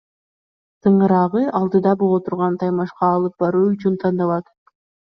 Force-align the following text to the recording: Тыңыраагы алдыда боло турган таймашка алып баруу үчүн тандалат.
Тыңыраагы 0.87 1.43
алдыда 1.59 1.95
боло 2.05 2.19
турган 2.31 2.59
таймашка 2.65 3.13
алып 3.21 3.39
баруу 3.47 3.71
үчүн 3.79 4.05
тандалат. 4.07 4.55